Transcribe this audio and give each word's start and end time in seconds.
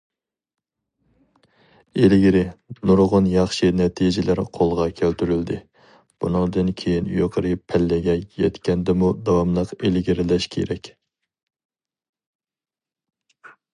ئىلگىرى 2.05 2.39
نۇرغۇن 2.91 3.27
ياخشى 3.33 3.67
نەتىجىلەر 3.81 4.41
قولغا 4.57 4.87
كەلتۈرۈلدى، 5.01 5.57
بۇنىڭدىن 6.25 6.71
كېيىن 6.83 7.11
يۇقىرى 7.19 7.53
پەللىگە 7.73 8.15
يەتكەندىمۇ 8.45 9.11
داۋاملىق 9.29 9.75
ئىلگىرىلەش 9.79 10.47
كېرەك. 10.57 10.91